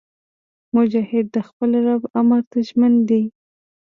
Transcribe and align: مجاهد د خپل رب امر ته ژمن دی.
مجاهد 0.75 1.25
د 1.35 1.37
خپل 1.47 1.69
رب 1.85 2.03
امر 2.19 2.41
ته 2.51 2.57
ژمن 2.67 2.93
دی. 3.09 3.23